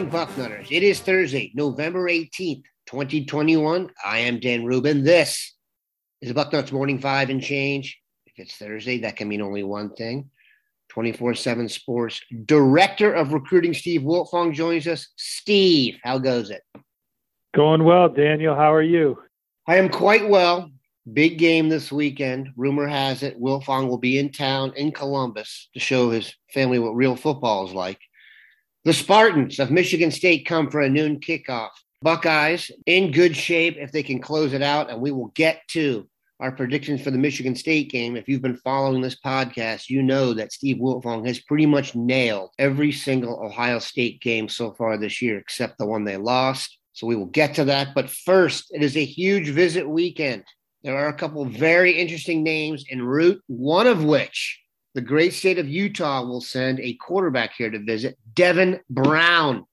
Morning, 0.00 0.18
Bucknutters. 0.18 0.68
It 0.70 0.82
is 0.82 1.00
Thursday, 1.00 1.52
November 1.54 2.08
18th, 2.08 2.62
2021. 2.86 3.90
I 4.02 4.18
am 4.20 4.40
Dan 4.40 4.64
Rubin. 4.64 5.04
This 5.04 5.54
is 6.22 6.32
Bucknuts 6.32 6.72
Morning 6.72 6.98
Five 6.98 7.28
and 7.28 7.42
Change. 7.42 7.98
If 8.24 8.32
it's 8.38 8.56
Thursday, 8.56 9.00
that 9.00 9.16
can 9.16 9.28
mean 9.28 9.42
only 9.42 9.62
one 9.62 9.92
thing. 9.94 10.30
24 10.88 11.34
7 11.34 11.68
Sports 11.68 12.20
Director 12.46 13.12
of 13.12 13.34
Recruiting, 13.34 13.74
Steve 13.74 14.00
Wiltfong, 14.00 14.54
joins 14.54 14.86
us. 14.86 15.06
Steve, 15.16 15.98
how 16.02 16.16
goes 16.16 16.48
it? 16.48 16.62
Going 17.54 17.84
well, 17.84 18.08
Daniel. 18.08 18.54
How 18.54 18.72
are 18.72 18.82
you? 18.82 19.18
I 19.66 19.76
am 19.76 19.90
quite 19.90 20.26
well. 20.26 20.70
Big 21.12 21.36
game 21.36 21.68
this 21.68 21.92
weekend. 21.92 22.48
Rumor 22.56 22.86
has 22.86 23.22
it 23.22 23.38
Wiltfong 23.38 23.88
will 23.88 23.98
be 23.98 24.18
in 24.18 24.32
town 24.32 24.72
in 24.76 24.92
Columbus 24.92 25.68
to 25.74 25.80
show 25.80 26.08
his 26.08 26.34
family 26.54 26.78
what 26.78 26.96
real 26.96 27.16
football 27.16 27.68
is 27.68 27.74
like. 27.74 27.98
The 28.84 28.94
Spartans 28.94 29.58
of 29.58 29.70
Michigan 29.70 30.10
State 30.10 30.46
come 30.46 30.70
for 30.70 30.80
a 30.80 30.88
noon 30.88 31.20
kickoff. 31.20 31.68
Buckeyes 32.00 32.70
in 32.86 33.12
good 33.12 33.36
shape 33.36 33.76
if 33.76 33.92
they 33.92 34.02
can 34.02 34.22
close 34.22 34.54
it 34.54 34.62
out, 34.62 34.88
and 34.88 35.02
we 35.02 35.10
will 35.10 35.30
get 35.34 35.60
to 35.72 36.08
our 36.40 36.50
predictions 36.50 37.02
for 37.02 37.10
the 37.10 37.18
Michigan 37.18 37.54
State 37.54 37.90
game. 37.90 38.16
If 38.16 38.26
you've 38.26 38.40
been 38.40 38.56
following 38.56 39.02
this 39.02 39.20
podcast, 39.20 39.90
you 39.90 40.02
know 40.02 40.32
that 40.32 40.52
Steve 40.52 40.78
Wiltfong 40.78 41.26
has 41.26 41.40
pretty 41.40 41.66
much 41.66 41.94
nailed 41.94 42.52
every 42.58 42.90
single 42.90 43.44
Ohio 43.44 43.80
State 43.80 44.22
game 44.22 44.48
so 44.48 44.72
far 44.72 44.96
this 44.96 45.20
year, 45.20 45.36
except 45.36 45.76
the 45.76 45.84
one 45.84 46.04
they 46.04 46.16
lost. 46.16 46.78
So 46.94 47.06
we 47.06 47.16
will 47.16 47.26
get 47.26 47.54
to 47.56 47.66
that. 47.66 47.88
But 47.94 48.08
first, 48.08 48.68
it 48.70 48.82
is 48.82 48.96
a 48.96 49.04
huge 49.04 49.50
visit 49.50 49.86
weekend. 49.86 50.44
There 50.84 50.96
are 50.96 51.08
a 51.08 51.14
couple 51.14 51.44
very 51.44 51.92
interesting 51.98 52.42
names 52.42 52.86
en 52.90 53.02
route, 53.02 53.42
one 53.46 53.86
of 53.86 54.02
which 54.02 54.59
the 54.94 55.00
great 55.00 55.32
state 55.32 55.58
of 55.58 55.68
Utah 55.68 56.24
will 56.24 56.40
send 56.40 56.80
a 56.80 56.94
quarterback 56.94 57.52
here 57.56 57.70
to 57.70 57.78
visit, 57.78 58.18
Devin 58.34 58.80
Brown. 58.90 59.64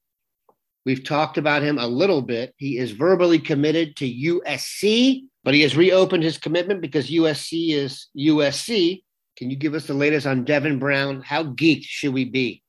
We've 0.85 1.03
talked 1.03 1.37
about 1.37 1.63
him 1.63 1.79
a 1.79 1.87
little 1.87 2.21
bit. 2.21 2.53
He 2.57 2.77
is 2.77 2.91
verbally 2.91 3.39
committed 3.39 3.95
to 3.97 4.05
USC, 4.05 5.23
but 5.43 5.53
he 5.53 5.61
has 5.61 5.75
reopened 5.75 6.23
his 6.23 6.37
commitment 6.37 6.81
because 6.81 7.09
USC 7.09 7.71
is 7.71 8.07
USC. 8.17 9.03
Can 9.37 9.49
you 9.49 9.57
give 9.57 9.73
us 9.73 9.85
the 9.87 9.93
latest 9.93 10.25
on 10.25 10.45
Devin 10.45 10.79
Brown? 10.79 11.21
How 11.21 11.43
geeked 11.43 11.83
should 11.83 12.13
we 12.13 12.25
be? 12.25 12.63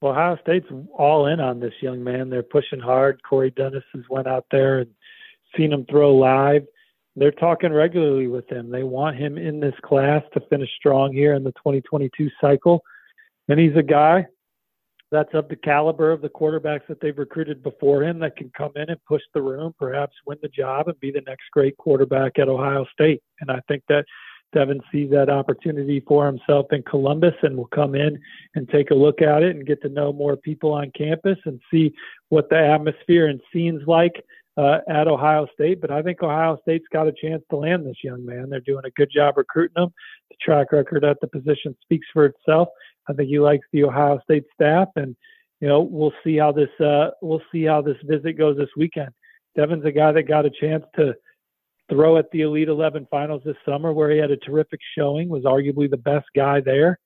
Well, 0.00 0.12
Ohio 0.12 0.38
State's 0.42 0.66
all 0.96 1.26
in 1.26 1.40
on 1.40 1.60
this 1.60 1.72
young 1.80 2.02
man. 2.02 2.30
They're 2.30 2.42
pushing 2.42 2.80
hard. 2.80 3.22
Corey 3.22 3.50
Dennis 3.50 3.84
has 3.94 4.02
went 4.10 4.26
out 4.26 4.46
there 4.50 4.80
and 4.80 4.90
seen 5.56 5.72
him 5.72 5.86
throw 5.88 6.14
live 6.14 6.66
they're 7.16 7.32
talking 7.32 7.72
regularly 7.72 8.26
with 8.26 8.48
him. 8.50 8.70
They 8.70 8.82
want 8.82 9.16
him 9.16 9.38
in 9.38 9.58
this 9.58 9.74
class 9.82 10.22
to 10.34 10.40
finish 10.48 10.70
strong 10.76 11.12
here 11.12 11.34
in 11.34 11.42
the 11.42 11.52
2022 11.52 12.30
cycle. 12.40 12.82
And 13.48 13.58
he's 13.58 13.76
a 13.76 13.82
guy 13.82 14.26
that's 15.10 15.32
of 15.34 15.48
the 15.48 15.56
caliber 15.56 16.10
of 16.10 16.20
the 16.20 16.28
quarterbacks 16.28 16.86
that 16.88 17.00
they've 17.00 17.16
recruited 17.16 17.62
before 17.62 18.02
him 18.02 18.18
that 18.18 18.36
can 18.36 18.50
come 18.56 18.72
in 18.76 18.90
and 18.90 19.04
push 19.06 19.22
the 19.34 19.40
room, 19.40 19.72
perhaps 19.78 20.14
win 20.26 20.38
the 20.42 20.48
job 20.48 20.88
and 20.88 20.98
be 21.00 21.10
the 21.10 21.22
next 21.26 21.44
great 21.52 21.76
quarterback 21.78 22.38
at 22.38 22.48
Ohio 22.48 22.84
State. 22.92 23.22
And 23.40 23.50
I 23.50 23.60
think 23.68 23.82
that 23.88 24.04
Devin 24.52 24.80
sees 24.92 25.10
that 25.10 25.30
opportunity 25.30 26.00
for 26.00 26.26
himself 26.26 26.66
in 26.72 26.82
Columbus 26.82 27.34
and 27.42 27.56
will 27.56 27.66
come 27.66 27.94
in 27.94 28.18
and 28.54 28.68
take 28.68 28.90
a 28.90 28.94
look 28.94 29.22
at 29.22 29.42
it 29.42 29.54
and 29.54 29.66
get 29.66 29.80
to 29.82 29.88
know 29.88 30.12
more 30.12 30.36
people 30.36 30.72
on 30.72 30.90
campus 30.96 31.38
and 31.44 31.60
see 31.70 31.92
what 32.28 32.48
the 32.48 32.58
atmosphere 32.58 33.26
and 33.26 33.40
scenes 33.52 33.82
like 33.86 34.24
uh, 34.56 34.78
at 34.88 35.08
Ohio 35.08 35.46
State, 35.52 35.80
but 35.80 35.90
I 35.90 36.02
think 36.02 36.22
Ohio 36.22 36.58
State's 36.62 36.86
got 36.92 37.06
a 37.06 37.12
chance 37.12 37.42
to 37.50 37.56
land 37.56 37.86
this 37.86 38.02
young 38.02 38.24
man. 38.24 38.48
They're 38.48 38.60
doing 38.60 38.84
a 38.86 38.90
good 38.90 39.10
job 39.14 39.36
recruiting 39.36 39.82
him. 39.82 39.90
The 40.30 40.36
track 40.40 40.72
record 40.72 41.04
at 41.04 41.20
the 41.20 41.28
position 41.28 41.76
speaks 41.82 42.06
for 42.12 42.26
itself. 42.26 42.68
I 43.08 43.12
think 43.12 43.28
he 43.28 43.38
likes 43.38 43.66
the 43.72 43.84
Ohio 43.84 44.18
State 44.24 44.44
staff, 44.54 44.88
and 44.96 45.14
you 45.60 45.68
know 45.68 45.80
we'll 45.80 46.14
see 46.24 46.36
how 46.36 46.52
this 46.52 46.70
uh, 46.80 47.10
we'll 47.20 47.42
see 47.52 47.64
how 47.64 47.82
this 47.82 47.98
visit 48.04 48.38
goes 48.38 48.56
this 48.56 48.70
weekend. 48.76 49.10
Devin's 49.56 49.84
a 49.84 49.92
guy 49.92 50.12
that 50.12 50.24
got 50.24 50.46
a 50.46 50.50
chance 50.50 50.84
to 50.96 51.14
throw 51.88 52.16
at 52.16 52.30
the 52.32 52.42
Elite 52.42 52.68
11 52.68 53.06
finals 53.10 53.42
this 53.44 53.56
summer, 53.64 53.92
where 53.92 54.10
he 54.10 54.18
had 54.18 54.30
a 54.30 54.36
terrific 54.36 54.80
showing, 54.96 55.28
was 55.28 55.44
arguably 55.44 55.88
the 55.88 55.96
best 55.96 56.26
guy 56.34 56.60
there, 56.60 56.98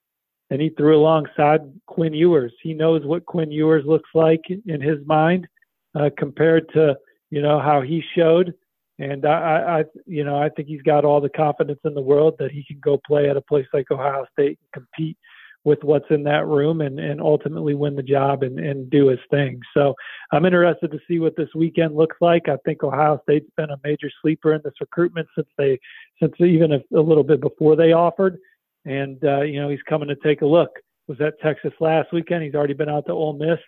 and 0.50 0.60
he 0.60 0.70
threw 0.70 0.96
alongside 0.96 1.60
Quinn 1.86 2.14
Ewers. 2.14 2.52
He 2.62 2.74
knows 2.74 3.04
what 3.04 3.26
Quinn 3.26 3.50
Ewers 3.50 3.84
looks 3.86 4.08
like 4.14 4.42
in 4.48 4.80
his 4.80 4.98
mind 5.06 5.46
uh, 5.94 6.10
compared 6.16 6.68
to 6.72 6.96
you 7.30 7.42
know 7.42 7.60
how 7.60 7.80
he 7.80 8.02
showed, 8.16 8.54
and 8.98 9.24
I, 9.24 9.80
I, 9.80 9.84
you 10.06 10.24
know, 10.24 10.36
I 10.36 10.50
think 10.50 10.68
he's 10.68 10.82
got 10.82 11.04
all 11.04 11.20
the 11.20 11.30
confidence 11.30 11.80
in 11.84 11.94
the 11.94 12.02
world 12.02 12.34
that 12.38 12.50
he 12.50 12.64
can 12.64 12.78
go 12.80 13.00
play 13.06 13.30
at 13.30 13.36
a 13.36 13.41
place 13.41 13.66
like 13.72 13.91
Ohio 13.91 14.26
State 14.32 14.58
and 14.60 14.84
compete 14.84 15.16
with 15.64 15.78
what's 15.82 16.06
in 16.10 16.22
that 16.24 16.46
room 16.46 16.80
and, 16.80 16.98
and 16.98 17.20
ultimately 17.20 17.74
win 17.74 17.94
the 17.94 18.02
job 18.02 18.42
and, 18.42 18.58
and 18.58 18.91
do 18.91 19.08
his 19.08 19.18
thing. 19.30 19.60
So 19.74 19.94
I'm 20.32 20.46
interested 20.46 20.91
to 20.91 20.98
see 21.06 21.18
what 21.18 21.36
this 21.36 21.50
weekend 21.54 21.94
looks 21.94 22.16
like. 22.20 22.48
I 22.48 22.56
think 22.64 22.82
Ohio 22.82 23.20
State's 23.24 23.50
been 23.56 23.70
a 23.70 23.80
major 23.84 24.10
sleeper 24.22 24.54
in 24.54 24.62
this 24.64 24.72
recruitment 24.80 25.28
since 25.34 25.48
they, 25.58 25.78
since 26.20 26.32
even 26.41 26.72
a, 26.72 26.80
a 26.94 27.00
little 27.00 27.24
bit 27.24 27.41
before 27.41 27.76
they 27.76 27.92
offered. 27.92 28.38
And, 28.86 29.22
uh, 29.22 29.42
you 29.42 29.60
know, 29.60 29.68
he's 29.68 29.82
coming 29.82 30.08
to 30.08 30.16
take 30.16 30.41
a 30.42 30.47
look. 30.47 30.70
Was 31.08 31.20
at 31.20 31.41
Texas 31.41 31.72
last 31.80 32.12
weekend. 32.12 32.44
He's 32.44 32.54
already 32.54 32.74
been 32.74 32.88
out 32.88 33.06
to 33.06 33.12
Ole 33.12 33.32
Miss. 33.32 33.58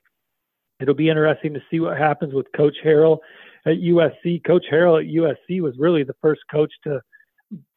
It'll 0.81 0.95
be 0.95 1.09
interesting 1.09 1.53
to 1.55 1.63
see 1.71 1.81
what 1.81 1.99
happens 1.99 2.33
with 2.33 2.47
Coach 2.57 2.77
Harrell 2.85 3.19
at 3.67 3.79
USC. 3.79 4.45
Coach 4.45 4.65
Harrell 4.71 5.01
at 5.01 5.09
USC 5.09 5.61
was 5.61 5.75
really 5.79 6.05
the 6.05 6.17
first 6.21 6.43
coach 6.51 6.73
to 6.85 7.01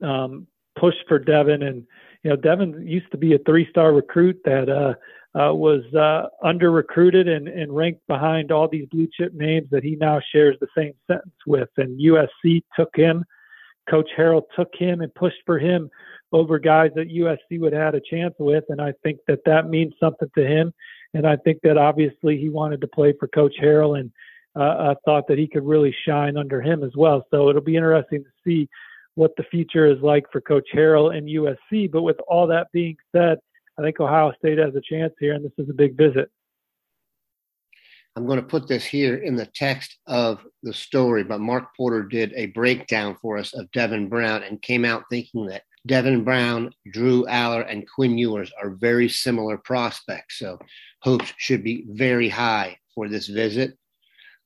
um, 0.02 0.48
push 0.78 0.96
for 1.08 1.20
Devin, 1.20 1.64
and 1.64 1.86
you 2.24 2.30
know 2.30 2.36
Devin 2.36 2.86
used 2.86 3.12
to 3.12 3.18
be 3.18 3.34
a 3.34 3.40
three-star 3.40 3.94
recruit 3.94 4.40
that 4.46 4.70
uh, 4.70 4.94
uh, 5.40 5.54
was 5.54 5.84
uh, 5.94 6.28
under 6.44 6.72
recruited 6.72 7.28
and, 7.28 7.48
and 7.48 7.76
ranked 7.76 8.06
behind 8.08 8.52
all 8.52 8.68
these 8.68 8.88
blue 8.92 9.08
chip 9.18 9.34
names 9.34 9.68
that 9.72 9.84
he 9.84 9.96
now 9.96 10.20
shares 10.32 10.56
the 10.60 10.68
same 10.78 10.94
sentence 11.08 11.36
with. 11.46 11.70
And 11.78 12.00
USC 12.00 12.64
took 12.76 12.96
him. 12.96 13.26
Coach 13.90 14.10
Harrell 14.18 14.44
took 14.56 14.74
him 14.74 15.02
and 15.02 15.14
pushed 15.14 15.42
for 15.46 15.60
him 15.60 15.90
over 16.32 16.58
guys 16.58 16.92
that 16.96 17.10
USC 17.10 17.60
would 17.60 17.74
have 17.74 17.94
had 17.94 17.96
a 17.96 18.02
chance 18.02 18.34
with, 18.40 18.64
and 18.70 18.82
I 18.82 18.94
think 19.04 19.20
that 19.28 19.40
that 19.46 19.70
means 19.70 19.94
something 20.00 20.30
to 20.36 20.46
him. 20.46 20.74
And 21.14 21.26
I 21.28 21.38
think 21.38 21.60
that 21.64 21.78
obviously 21.78 22.38
he 22.38 22.50
wanted 22.50 22.82
to 22.82 22.88
play 22.88 23.14
for 23.18 23.28
Coach 23.28 23.54
Harrell 23.62 24.00
and 24.00 24.12
uh, 24.56 24.94
I 24.94 24.96
thought 25.06 25.28
that 25.28 25.38
he 25.38 25.48
could 25.48 25.66
really 25.66 25.96
shine 26.06 26.38
under 26.38 26.62
him 26.62 26.84
as 26.84 26.92
well. 26.96 27.26
So 27.32 27.50
it'll 27.50 27.62
be 27.62 27.76
interesting 27.76 28.24
to 28.24 28.30
see 28.44 28.70
what 29.16 29.32
the 29.38 29.44
future 29.44 29.86
is 29.86 30.02
like 30.02 30.26
for 30.32 30.42
Coach 30.42 30.68
Harrell 30.74 31.16
and 31.16 31.28
USC. 31.28 31.92
But 31.92 32.04
with 32.04 32.18
all 32.28 32.48
that 32.48 32.68
being 32.72 32.96
said, 33.14 33.40
I 33.78 33.82
think 33.82 34.00
Ohio 34.00 34.32
State 34.38 34.58
has 34.58 34.76
a 34.76 34.82
chance 34.82 35.14
here, 35.20 35.34
and 35.34 35.44
this 35.44 35.52
is 35.58 35.70
a 35.70 35.74
big 35.74 35.98
visit. 35.98 36.30
I'm 38.16 38.26
going 38.26 38.40
to 38.40 38.46
put 38.46 38.68
this 38.70 38.86
here 38.86 39.18
in 39.18 39.36
the 39.36 39.46
text 39.46 39.98
of 40.08 40.40
the 40.64 40.74
story, 40.74 41.26
but 41.26 41.42
Mark 41.42 41.76
Porter 41.76 42.04
did 42.04 42.32
a 42.34 42.46
breakdown 42.48 43.18
for 43.22 43.38
us 43.38 43.54
of 43.54 43.70
Devin 43.72 44.08
Brown 44.08 44.44
and 44.44 44.62
came 44.62 44.86
out 44.86 45.04
thinking 45.10 45.48
that 45.48 45.64
Devin 45.86 46.24
Brown, 46.24 46.72
Drew 46.94 47.26
Allar, 47.26 47.70
and 47.70 47.86
Quinn 47.94 48.18
Ewers 48.18 48.52
are 48.62 48.70
very 48.70 49.10
similar 49.10 49.58
prospects. 49.58 50.40
So 50.40 50.58
hopes 51.02 51.34
should 51.38 51.62
be 51.62 51.86
very 51.90 52.30
high 52.30 52.78
for 52.94 53.10
this 53.10 53.28
visit. 53.28 53.78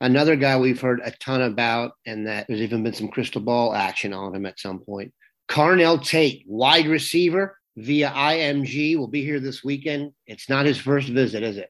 Another 0.01 0.35
guy 0.35 0.57
we've 0.57 0.79
heard 0.79 1.01
a 1.03 1.11
ton 1.11 1.41
about, 1.41 1.93
and 2.05 2.27
that 2.27 2.47
there's 2.47 2.61
even 2.61 2.83
been 2.83 2.93
some 2.93 3.09
crystal 3.09 3.41
ball 3.41 3.73
action 3.73 4.13
on 4.13 4.33
him 4.33 4.45
at 4.45 4.59
some 4.59 4.79
point. 4.79 5.13
Carnell 5.49 6.03
Tate, 6.03 6.43
wide 6.47 6.87
receiver 6.87 7.57
via 7.75 8.09
IMG, 8.09 8.97
will 8.97 9.07
be 9.07 9.23
here 9.23 9.39
this 9.39 9.63
weekend. 9.63 10.13
It's 10.25 10.47
not 10.47 10.65
his 10.65 10.77
first 10.77 11.09
visit, 11.09 11.43
is 11.43 11.57
it? 11.57 11.69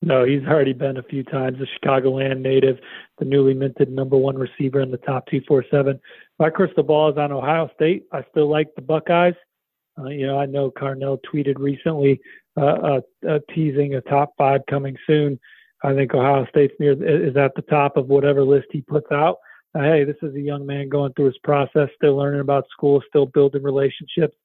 No, 0.00 0.24
he's 0.24 0.44
already 0.44 0.74
been 0.74 0.98
a 0.98 1.02
few 1.02 1.24
times. 1.24 1.58
A 1.60 1.86
Chicagoland 1.86 2.40
native, 2.40 2.78
the 3.18 3.24
newly 3.24 3.54
minted 3.54 3.90
number 3.90 4.16
one 4.16 4.36
receiver 4.36 4.80
in 4.80 4.90
the 4.90 4.98
top 4.98 5.26
247. 5.26 5.98
My 6.38 6.50
crystal 6.50 6.82
ball 6.82 7.10
is 7.10 7.18
on 7.18 7.32
Ohio 7.32 7.70
State. 7.74 8.04
I 8.12 8.22
still 8.30 8.50
like 8.50 8.74
the 8.76 8.82
Buckeyes. 8.82 9.34
Uh, 9.98 10.08
you 10.08 10.26
know, 10.26 10.38
I 10.38 10.46
know 10.46 10.70
Carnell 10.70 11.18
tweeted 11.22 11.58
recently 11.58 12.20
uh, 12.56 12.60
uh, 12.60 13.00
uh, 13.28 13.38
teasing 13.54 13.94
a 13.94 14.00
top 14.00 14.34
five 14.36 14.60
coming 14.68 14.96
soon. 15.06 15.40
I 15.84 15.94
think 15.94 16.14
Ohio 16.14 16.46
State's 16.48 16.74
near 16.80 16.92
is 16.92 17.36
at 17.36 17.54
the 17.54 17.62
top 17.62 17.96
of 17.96 18.06
whatever 18.06 18.42
list 18.42 18.66
he 18.70 18.80
puts 18.80 19.10
out. 19.12 19.36
Hey, 19.74 20.04
this 20.04 20.16
is 20.22 20.34
a 20.34 20.40
young 20.40 20.64
man 20.64 20.88
going 20.88 21.12
through 21.12 21.26
his 21.26 21.38
process, 21.44 21.88
still 21.96 22.16
learning 22.16 22.40
about 22.40 22.64
school, 22.70 23.02
still 23.08 23.26
building 23.26 23.62
relationships, 23.62 24.36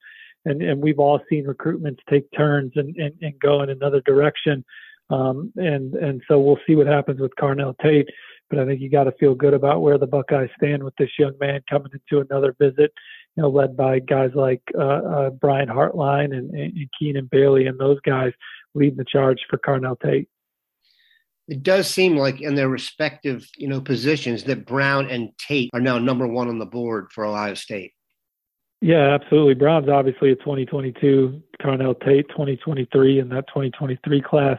and 0.46 0.62
and 0.62 0.82
we've 0.82 1.00
all 1.00 1.22
seen 1.30 1.46
recruitments 1.46 2.00
take 2.10 2.26
turns 2.36 2.74
and 2.76 2.96
and, 2.98 3.14
and 3.22 3.40
go 3.40 3.62
in 3.62 3.70
another 3.70 4.02
direction. 4.02 4.66
Um, 5.10 5.52
and 5.56 5.96
and 5.96 6.22
so 6.28 6.40
we'll 6.40 6.60
see 6.68 6.76
what 6.76 6.88
happens 6.88 7.20
with 7.20 7.32
Carnell 7.40 7.76
Tate. 7.82 8.10
But 8.50 8.60
I 8.60 8.66
think 8.66 8.82
you 8.82 8.90
got 8.90 9.04
to 9.04 9.12
feel 9.14 9.36
good 9.36 9.54
about 9.54 9.82
where 9.82 10.00
the 10.00 10.08
Buckeyes 10.08 10.50
stand 10.58 10.84
with 10.84 10.96
this 10.98 11.12
young 11.20 11.34
man 11.40 11.62
coming 11.70 11.92
into 11.94 12.26
another 12.28 12.56
visit 12.60 12.92
you 13.36 13.44
know, 13.44 13.50
led 13.50 13.78
by 13.78 14.00
guys 14.00 14.32
like 14.36 14.62
uh, 14.78 14.82
uh, 14.82 15.30
Brian 15.30 15.70
Hartline 15.70 16.36
and, 16.36 16.52
and 16.52 16.90
Keenan 16.98 17.30
Bailey 17.32 17.68
and 17.68 17.80
those 17.80 18.00
guys 18.02 18.32
leading 18.74 18.98
the 18.98 19.06
charge 19.06 19.38
for 19.50 19.58
Carnell 19.58 20.00
Tate. 20.02 20.28
It 21.50 21.64
does 21.64 21.88
seem 21.88 22.16
like 22.16 22.42
in 22.42 22.56
their 22.56 22.70
respective, 22.70 23.48
you 23.58 23.68
know, 23.68 23.82
positions 23.82 24.44
that 24.46 24.66
Brown 24.66 25.10
and 25.10 25.32
Tate 25.38 25.72
are 25.74 25.82
now 25.82 25.98
number 25.98 26.28
one 26.28 26.48
on 26.48 26.60
the 26.60 26.66
board 26.66 27.12
for 27.12 27.26
Ohio 27.26 27.56
State. 27.56 27.94
Yeah, 28.82 29.14
absolutely. 29.14 29.56
Brown's 29.56 29.90
obviously 29.90 30.32
a 30.32 30.36
2022, 30.36 31.42
Carnell 31.62 32.00
Tate 32.00 32.30
2023, 32.30 33.20
and 33.20 33.32
that 33.32 33.48
2023 33.48 34.22
class. 34.22 34.58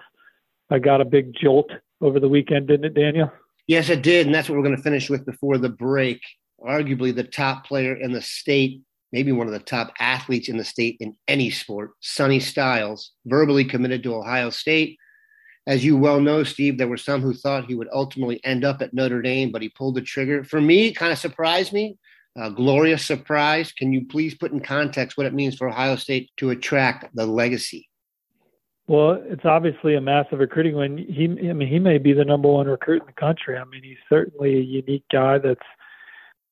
I 0.69 0.79
got 0.79 1.01
a 1.01 1.05
big 1.05 1.33
jolt 1.35 1.71
over 2.01 2.21
the 2.21 2.29
weekend, 2.29 2.69
didn't 2.69 2.85
it, 2.85 2.95
Daniel? 2.95 3.33
Yes, 3.67 3.89
it 3.89 4.03
did, 4.03 4.27
and 4.27 4.35
that's 4.35 4.49
what 4.49 4.57
we're 4.57 4.65
going 4.65 4.77
to 4.77 4.83
finish 4.83 5.09
with 5.09 5.25
before 5.25 5.57
the 5.57 5.69
break 5.69 6.21
arguably 6.65 7.15
the 7.15 7.25
top 7.25 7.67
player 7.67 7.95
in 7.95 8.13
the 8.13 8.23
state, 8.23 8.83
maybe 9.13 9.33
one 9.33 9.47
of 9.47 9.53
the 9.53 9.59
top 9.59 9.93
athletes 9.99 10.49
in 10.49 10.57
the 10.57 10.65
state 10.65 10.97
in 11.01 11.17
any 11.27 11.51
sport, 11.51 11.93
Sonny 12.01 12.41
Styles, 12.41 13.13
verbally 13.27 13.65
committed 13.65 14.03
to 14.03 14.15
Ohio 14.15 14.51
State. 14.51 14.99
As 15.71 15.85
you 15.85 15.97
well 15.97 16.21
know, 16.21 16.43
Steve, 16.43 16.79
there 16.79 16.89
were 16.89 16.97
some 16.97 17.21
who 17.21 17.33
thought 17.33 17.67
he 17.67 17.77
would 17.77 17.87
ultimately 17.93 18.45
end 18.45 18.65
up 18.65 18.83
at 18.83 18.93
Notre 18.93 19.23
Dame, 19.23 19.53
but 19.53 19.63
he 19.63 19.69
pulled 19.69 19.95
the 19.95 20.01
trigger. 20.03 20.43
For 20.43 20.61
me, 20.61 20.93
kind 20.93 21.13
of 21.13 21.19
surprised 21.19 21.73
me. 21.73 21.97
A 22.37 22.51
glorious 22.51 23.07
surprise. 23.07 23.71
Can 23.71 23.93
you 23.93 24.05
please 24.05 24.35
put 24.35 24.51
in 24.51 24.59
context 24.59 25.17
what 25.17 25.27
it 25.27 25.33
means 25.33 25.55
for 25.55 25.69
Ohio 25.69 25.95
State 25.95 26.29
to 26.39 26.51
attract 26.51 27.15
the 27.15 27.25
legacy? 27.25 27.89
Well, 28.89 29.23
it's 29.25 29.45
obviously 29.45 29.95
a 29.95 30.01
massive 30.01 30.41
recruiting 30.41 30.75
win. 30.75 30.99
He, 30.99 31.27
I 31.49 31.53
mean, 31.53 31.69
he 31.69 31.79
may 31.79 31.99
be 31.99 32.15
the 32.15 32.25
number 32.25 32.49
one 32.49 32.67
recruit 32.67 33.03
in 33.03 33.07
the 33.07 33.13
country. 33.13 33.57
I 33.57 33.63
mean, 33.63 33.85
he's 33.85 33.97
certainly 34.09 34.57
a 34.57 34.63
unique 34.63 35.05
guy 35.13 35.39
that's 35.39 35.61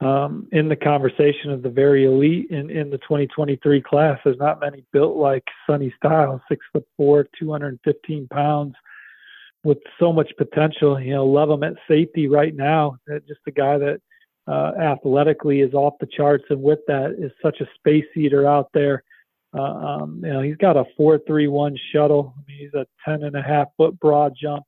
um, 0.00 0.47
in 0.53 0.69
the 0.69 0.76
conversation 0.76 1.50
of 1.50 1.62
the 1.62 1.71
very 1.71 2.05
elite 2.05 2.50
in, 2.50 2.71
in 2.71 2.91
the 2.91 2.99
2023 2.99 3.82
class. 3.82 4.21
There's 4.23 4.38
not 4.38 4.61
many 4.61 4.85
built 4.93 5.17
like 5.17 5.43
Sonny 5.67 5.93
Styles, 5.97 6.41
six 6.49 6.64
foot 6.73 6.87
four, 6.97 7.26
215 7.37 8.29
pounds, 8.29 8.75
with 9.64 9.78
so 9.99 10.12
much 10.12 10.31
potential. 10.37 11.00
You 11.00 11.14
know, 11.14 11.26
love 11.26 11.50
him 11.50 11.62
at 11.62 11.75
safety 11.88 12.28
right 12.28 12.55
now. 12.55 12.96
Just 13.26 13.40
a 13.46 13.50
guy 13.50 13.78
that 13.78 14.00
uh, 14.46 14.72
athletically 14.81 15.60
is 15.60 15.75
off 15.75 15.94
the 16.00 16.06
charts, 16.06 16.44
and 16.50 16.62
with 16.62 16.81
that 16.87 17.16
is 17.19 17.32
such 17.43 17.60
a 17.60 17.69
space 17.76 18.06
eater 18.16 18.46
out 18.46 18.69
there. 18.72 19.02
Uh, 19.56 19.62
um, 19.62 20.20
you 20.22 20.32
know, 20.32 20.43
he's 20.43 20.56
got 20.56 20.76
a 20.76 20.84
4.31 20.99 21.76
shuttle. 21.93 22.34
I 22.37 22.40
mean, 22.46 22.58
he's 22.58 22.75
a 22.75 22.87
10 23.05 23.25
and 23.25 23.37
a 23.37 23.43
half 23.43 23.69
foot 23.76 23.99
broad 23.99 24.34
jump. 24.40 24.64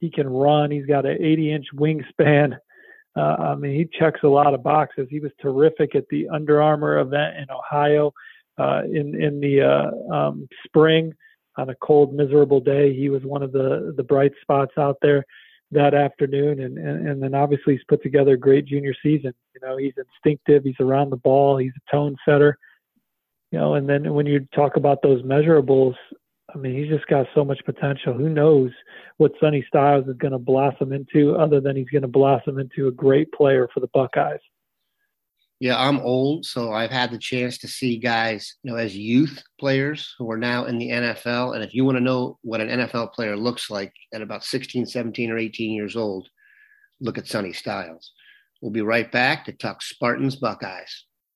He 0.00 0.10
can 0.10 0.28
run. 0.28 0.70
He's 0.70 0.86
got 0.86 1.06
an 1.06 1.16
80 1.20 1.52
inch 1.52 1.66
wingspan. 1.74 2.56
Uh, 3.16 3.36
I 3.38 3.54
mean, 3.54 3.76
he 3.76 3.86
checks 3.96 4.18
a 4.24 4.28
lot 4.28 4.54
of 4.54 4.64
boxes. 4.64 5.06
He 5.08 5.20
was 5.20 5.30
terrific 5.40 5.94
at 5.94 6.02
the 6.10 6.28
Under 6.28 6.60
Armour 6.60 6.98
event 6.98 7.36
in 7.36 7.46
Ohio 7.48 8.12
uh, 8.58 8.82
in 8.84 9.14
in 9.14 9.38
the 9.38 9.62
uh, 9.62 10.12
um, 10.12 10.48
spring 10.66 11.12
on 11.56 11.70
a 11.70 11.74
cold, 11.76 12.14
miserable 12.14 12.60
day. 12.60 12.94
He 12.94 13.08
was 13.08 13.22
one 13.22 13.42
of 13.42 13.52
the 13.52 13.94
the 13.96 14.02
bright 14.02 14.32
spots 14.42 14.72
out 14.78 14.98
there 15.02 15.24
that 15.70 15.94
afternoon, 15.94 16.60
and 16.60 16.78
and, 16.78 17.08
and 17.08 17.22
then 17.22 17.34
obviously 17.34 17.74
he's 17.74 17.84
put 17.88 18.02
together 18.02 18.34
a 18.34 18.38
great 18.38 18.66
junior 18.66 18.94
season. 19.02 19.32
You 19.54 19.60
know, 19.66 19.76
he's 19.76 19.94
instinctive. 19.96 20.64
He's 20.64 20.80
around 20.80 21.10
the 21.10 21.16
ball. 21.16 21.56
He's 21.56 21.72
a 21.76 21.90
tone 21.94 22.16
setter. 22.26 22.58
You 23.50 23.58
know, 23.58 23.74
and 23.74 23.88
then 23.88 24.14
when 24.14 24.26
you 24.26 24.46
talk 24.54 24.76
about 24.76 25.00
those 25.02 25.22
measurables, 25.22 25.94
I 26.54 26.58
mean, 26.58 26.76
he's 26.76 26.88
just 26.88 27.06
got 27.06 27.26
so 27.34 27.44
much 27.44 27.60
potential. 27.64 28.12
Who 28.12 28.28
knows 28.28 28.70
what 29.18 29.32
Sonny 29.40 29.64
Styles 29.68 30.06
is 30.06 30.16
going 30.16 30.32
to 30.32 30.38
blossom 30.38 30.92
into, 30.92 31.36
other 31.36 31.60
than 31.60 31.76
he's 31.76 31.88
going 31.88 32.02
to 32.02 32.08
blossom 32.08 32.58
into 32.58 32.88
a 32.88 32.92
great 32.92 33.30
player 33.32 33.68
for 33.72 33.80
the 33.80 33.88
Buckeyes. 33.94 34.40
Yeah, 35.64 35.80
I'm 35.80 36.00
old, 36.00 36.44
so 36.44 36.74
I've 36.74 36.90
had 36.90 37.10
the 37.10 37.16
chance 37.16 37.56
to 37.56 37.68
see 37.68 37.96
guys, 37.96 38.56
you 38.62 38.70
know, 38.70 38.76
as 38.76 38.94
youth 38.94 39.42
players 39.58 40.14
who 40.18 40.30
are 40.30 40.36
now 40.36 40.66
in 40.66 40.76
the 40.76 40.90
NFL. 40.90 41.54
And 41.54 41.64
if 41.64 41.72
you 41.72 41.86
want 41.86 41.96
to 41.96 42.04
know 42.04 42.38
what 42.42 42.60
an 42.60 42.68
NFL 42.68 43.14
player 43.14 43.34
looks 43.34 43.70
like 43.70 43.90
at 44.12 44.20
about 44.20 44.44
16, 44.44 44.84
17, 44.84 45.30
or 45.30 45.38
18 45.38 45.72
years 45.72 45.96
old, 45.96 46.28
look 47.00 47.16
at 47.16 47.26
Sonny 47.26 47.54
Styles. 47.54 48.12
We'll 48.60 48.72
be 48.72 48.82
right 48.82 49.10
back 49.10 49.46
to 49.46 49.52
talk 49.52 49.80
Spartans 49.80 50.36
Buckeyes. 50.36 51.06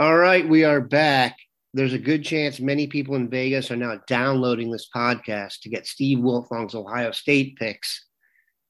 All 0.00 0.18
right, 0.18 0.48
we 0.48 0.64
are 0.64 0.80
back. 0.80 1.36
There's 1.72 1.92
a 1.92 2.00
good 2.00 2.24
chance 2.24 2.58
many 2.58 2.88
people 2.88 3.14
in 3.14 3.30
Vegas 3.30 3.70
are 3.70 3.76
now 3.76 4.00
downloading 4.08 4.72
this 4.72 4.88
podcast 4.92 5.60
to 5.60 5.68
get 5.68 5.86
Steve 5.86 6.18
Wiltfong's 6.18 6.74
Ohio 6.74 7.12
State 7.12 7.54
picks. 7.54 8.04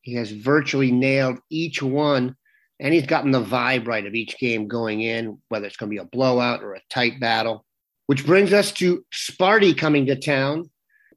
He 0.03 0.12
has 0.17 0.31
virtually 0.31 0.93
nailed 0.93 1.39
each 1.48 1.82
one, 1.82 2.37
and 2.79 2.93
he's 2.93 3.06
gotten 3.06 3.31
the 3.31 3.43
vibe 3.43 3.87
right 3.87 4.05
of 4.05 4.13
each 4.13 4.39
game 4.39 4.69
going 4.69 5.01
in, 5.01 5.41
whether 5.48 5.65
it's 5.65 5.79
going 5.79 5.89
to 5.89 5.94
be 5.94 6.03
a 6.03 6.05
blowout 6.05 6.63
or 6.63 6.75
a 6.75 6.82
tight 6.91 7.19
battle. 7.20 7.65
Which 8.05 8.27
brings 8.27 8.53
us 8.53 8.70
to 8.72 9.03
Sparty 9.10 9.75
coming 9.75 10.05
to 10.05 10.17
town. 10.17 10.69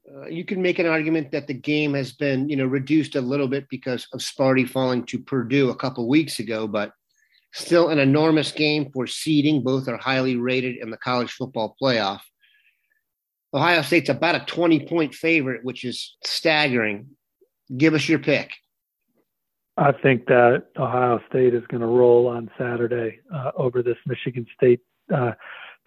Uh, 0.09 0.27
you 0.27 0.45
can 0.45 0.61
make 0.61 0.79
an 0.79 0.85
argument 0.85 1.33
that 1.33 1.47
the 1.47 1.53
game 1.53 1.95
has 1.95 2.13
been, 2.13 2.47
you 2.47 2.55
know, 2.55 2.65
reduced 2.65 3.17
a 3.17 3.21
little 3.21 3.49
bit 3.49 3.67
because 3.69 4.07
of 4.13 4.21
Sparty 4.21 4.69
falling 4.69 5.05
to 5.07 5.19
Purdue 5.19 5.69
a 5.69 5.75
couple 5.75 6.07
weeks 6.07 6.39
ago, 6.39 6.65
but 6.65 6.93
Still 7.53 7.89
an 7.89 7.99
enormous 7.99 8.51
game 8.51 8.91
for 8.91 9.07
seeding. 9.07 9.63
Both 9.63 9.87
are 9.87 9.97
highly 9.97 10.35
rated 10.35 10.77
in 10.77 10.89
the 10.89 10.97
college 10.97 11.31
football 11.31 11.75
playoff. 11.81 12.19
Ohio 13.53 13.81
State's 13.81 14.09
about 14.09 14.35
a 14.35 14.45
20 14.45 14.87
point 14.87 15.15
favorite, 15.15 15.63
which 15.63 15.83
is 15.83 16.15
staggering. 16.23 17.07
Give 17.75 17.93
us 17.93 18.07
your 18.07 18.19
pick. 18.19 18.51
I 19.77 19.91
think 19.91 20.25
that 20.25 20.65
Ohio 20.77 21.21
State 21.29 21.53
is 21.53 21.63
going 21.67 21.81
to 21.81 21.87
roll 21.87 22.27
on 22.27 22.49
Saturday 22.57 23.19
uh, 23.33 23.51
over 23.55 23.83
this 23.83 23.97
Michigan 24.05 24.45
State 24.55 24.81
uh, 25.13 25.33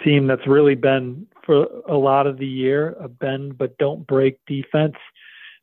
team 0.04 0.26
that's 0.26 0.46
really 0.46 0.76
been 0.76 1.26
for 1.44 1.66
a 1.88 1.96
lot 1.96 2.26
of 2.26 2.38
the 2.38 2.46
year 2.46 2.96
a 3.00 3.08
bend 3.08 3.58
but 3.58 3.76
don't 3.78 4.06
break 4.06 4.38
defense. 4.46 4.94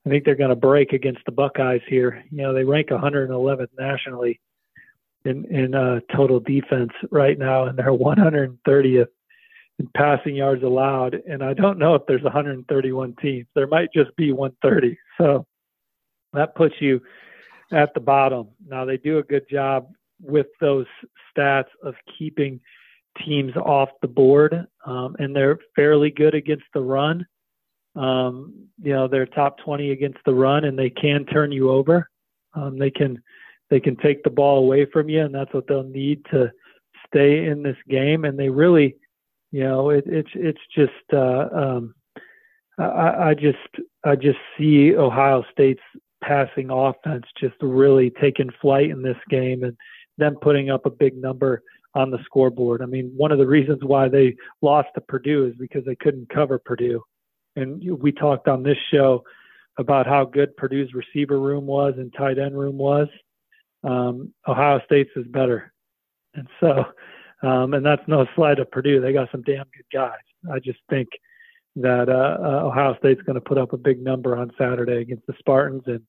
I 0.06 0.10
think 0.10 0.25
they're 0.25 0.36
going 0.36 0.50
to 0.50 0.56
break 0.56 0.94
against 0.94 1.22
the 1.25 1.32
Buckeyes 1.32 1.82
here. 1.88 2.24
You 2.32 2.44
know, 2.44 2.54
they 2.54 2.63
rank 2.63 2.89
111th 2.89 3.70
nationally 3.77 4.39
in 5.27 5.46
in 5.46 5.75
uh, 5.75 6.00
total 6.15 6.39
defense 6.39 6.91
right 7.12 7.38
now, 7.38 7.65
and 7.65 7.77
they're 7.77 7.91
130th 7.91 9.07
in 9.79 9.89
passing 9.96 10.36
yards 10.36 10.63
allowed. 10.63 11.15
And 11.27 11.43
I 11.43 11.53
don't 11.53 11.77
know 11.77 11.96
if 11.96 12.03
there's 12.07 12.24
131 12.24 13.15
teams. 13.22 13.48
There 13.53 13.67
might 13.67 13.89
just 13.93 14.15
be 14.15 14.31
130. 14.31 14.98
So 15.17 15.46
that 16.34 16.55
puts 16.55 16.75
you 16.79 17.01
at 17.72 17.93
the 17.93 18.00
bottom. 18.00 18.48
Now 18.67 18.86
they 18.86 18.98
do 18.98 19.19
a 19.19 19.24
good 19.24 19.48
job 19.50 19.89
with 20.22 20.48
those 20.60 20.86
stats 21.38 21.69
of 21.84 21.93
keeping 22.17 22.60
teams 23.25 23.55
off 23.55 23.89
the 24.01 24.07
board, 24.07 24.67
um, 24.86 25.15
and 25.19 25.36
they're 25.36 25.60
fairly 25.75 26.12
good 26.12 26.34
against 26.36 26.65
the 26.74 26.81
run. 26.81 27.25
Um, 27.96 28.67
you 28.81 28.93
know, 28.93 29.07
they're 29.07 29.25
top 29.25 29.57
20 29.60 29.91
against 29.91 30.19
the 30.25 30.34
run, 30.34 30.65
and 30.65 30.77
they 30.77 30.89
can 30.89 31.25
turn 31.25 31.51
you 31.51 31.72
over. 31.72 32.10
Um, 32.53 32.77
they 32.77 32.91
can 32.91 33.22
they 33.69 33.79
can 33.79 33.95
take 33.97 34.24
the 34.24 34.29
ball 34.29 34.59
away 34.59 34.86
from 34.86 35.09
you, 35.09 35.21
and 35.21 35.33
that's 35.33 35.53
what 35.53 35.67
they'll 35.67 35.83
need 35.83 36.24
to 36.31 36.51
stay 37.07 37.45
in 37.45 37.63
this 37.63 37.77
game. 37.89 38.25
And 38.25 38.38
they 38.38 38.50
really, 38.50 38.95
you 39.51 39.63
know, 39.63 39.89
it, 39.89 40.05
it's 40.07 40.29
it's 40.33 40.62
just 40.75 40.91
uh, 41.13 41.47
um, 41.53 41.95
I, 42.77 43.29
I 43.29 43.33
just 43.33 43.57
I 44.03 44.15
just 44.15 44.39
see 44.57 44.95
Ohio 44.95 45.43
State's 45.51 45.81
passing 46.24 46.69
offense 46.69 47.25
just 47.39 47.55
really 47.62 48.12
taking 48.21 48.50
flight 48.62 48.89
in 48.89 49.01
this 49.01 49.17
game 49.29 49.63
and 49.63 49.75
them 50.17 50.36
putting 50.41 50.69
up 50.69 50.86
a 50.86 50.89
big 50.89 51.15
number 51.15 51.62
on 51.93 52.12
the 52.12 52.19
scoreboard. 52.25 52.81
I 52.81 52.86
mean, 52.86 53.12
one 53.15 53.31
of 53.31 53.38
the 53.38 53.47
reasons 53.47 53.79
why 53.83 54.09
they 54.09 54.36
lost 54.62 54.89
to 54.95 55.01
Purdue 55.01 55.45
is 55.45 55.53
because 55.59 55.86
they 55.86 55.95
couldn't 55.95 56.29
cover 56.29 56.59
Purdue. 56.59 57.01
And 57.55 57.81
we 58.00 58.12
talked 58.12 58.47
on 58.47 58.62
this 58.62 58.77
show 58.91 59.24
about 59.79 60.05
how 60.05 60.25
good 60.25 60.55
Purdue's 60.57 60.93
receiver 60.93 61.39
room 61.39 61.65
was 61.65 61.95
and 61.97 62.13
tight 62.13 62.38
end 62.38 62.57
room 62.57 62.77
was. 62.77 63.07
Um, 63.84 64.34
Ohio 64.48 64.81
State's 64.86 65.12
is 65.15 65.27
better. 65.27 65.74
And 66.34 66.48
so, 66.60 66.86
um, 67.43 67.74
and 67.74 67.86
that's 67.86 68.07
no 68.07 68.25
slight 68.36 68.60
of 68.60 68.72
Purdue. 68.72 69.01
They 69.01 69.13
got 69.13 69.31
some 69.31 69.43
damn 69.43 69.65
good 69.75 69.86
guys. 69.93 70.17
I 70.51 70.60
just 70.60 70.79
think 70.89 71.10
that 71.77 72.10
uh, 72.10 72.38
uh, 72.41 72.65
Ohio 72.65 72.96
State's 73.00 73.22
going 73.22 73.36
to 73.36 73.41
put 73.41 73.57
up 73.57 73.74
a 73.74 73.77
big 73.77 74.01
number 74.01 74.36
on 74.36 74.51
Saturday 74.57 74.98
against 74.98 75.27
the 75.27 75.34
Spartans, 75.39 75.84
and 75.86 76.01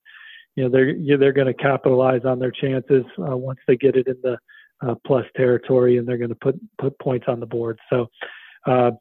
you 0.55 0.63
know 0.63 0.69
they're 0.69 0.95
they're 1.17 1.33
going 1.33 1.47
to 1.47 1.53
capitalize 1.53 2.25
on 2.25 2.39
their 2.39 2.51
chances 2.51 3.05
uh, 3.19 3.37
once 3.37 3.59
they 3.67 3.75
get 3.75 3.95
it 3.95 4.07
in 4.07 4.17
the 4.23 4.37
uh, 4.81 4.95
plus 5.05 5.25
territory, 5.35 5.97
and 5.97 6.07
they're 6.07 6.17
going 6.17 6.29
to 6.29 6.35
put 6.35 6.59
put 6.77 6.97
points 6.99 7.25
on 7.27 7.39
the 7.39 7.45
board. 7.45 7.79
So, 7.89 8.09
uh, 8.65 8.91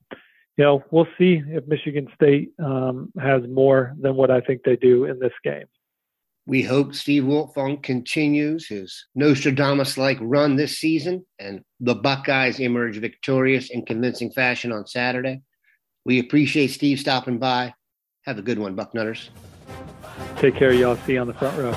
you 0.56 0.64
know, 0.64 0.84
we'll 0.90 1.08
see 1.16 1.42
if 1.46 1.66
Michigan 1.66 2.08
State 2.14 2.50
um, 2.58 3.12
has 3.20 3.42
more 3.48 3.94
than 4.00 4.14
what 4.16 4.30
I 4.30 4.40
think 4.40 4.62
they 4.62 4.76
do 4.76 5.04
in 5.04 5.18
this 5.18 5.32
game. 5.42 5.66
We 6.48 6.62
hope 6.62 6.94
Steve 6.94 7.24
Wiltfong 7.24 7.82
continues 7.82 8.68
his 8.68 9.04
Nostradamus-like 9.14 10.16
run 10.18 10.56
this 10.56 10.78
season, 10.78 11.26
and 11.38 11.60
the 11.78 11.94
Buckeyes 11.94 12.58
emerge 12.58 12.96
victorious 12.96 13.68
in 13.68 13.84
convincing 13.84 14.30
fashion 14.30 14.72
on 14.72 14.86
Saturday. 14.86 15.42
We 16.06 16.20
appreciate 16.20 16.68
Steve 16.68 17.00
stopping 17.00 17.36
by. 17.36 17.74
Have 18.22 18.38
a 18.38 18.42
good 18.42 18.58
one, 18.58 18.74
Bucknutters. 18.74 19.28
Take 20.38 20.54
care, 20.54 20.72
y'all. 20.72 20.96
See 20.96 21.12
you 21.12 21.20
on 21.20 21.26
the 21.26 21.34
front 21.34 21.58
row. 21.58 21.76